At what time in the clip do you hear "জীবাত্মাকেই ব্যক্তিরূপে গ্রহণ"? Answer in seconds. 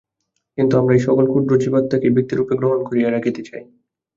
1.63-2.79